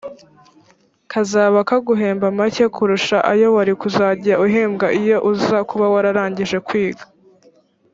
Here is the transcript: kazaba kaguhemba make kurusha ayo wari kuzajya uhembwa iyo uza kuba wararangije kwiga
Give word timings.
kazaba 1.11 1.59
kaguhemba 1.69 2.27
make 2.39 2.65
kurusha 2.75 3.17
ayo 3.31 3.47
wari 3.55 3.73
kuzajya 3.81 4.33
uhembwa 4.45 4.87
iyo 5.01 5.17
uza 5.31 5.57
kuba 5.69 5.85
wararangije 5.93 6.57
kwiga 6.67 7.05